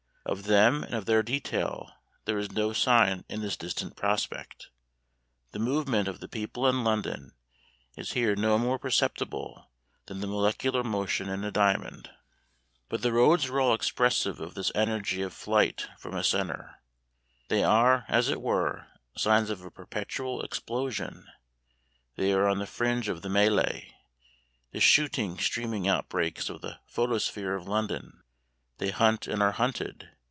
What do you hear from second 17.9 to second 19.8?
as it were, signs of a